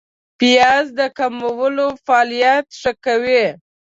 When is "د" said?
0.99-1.01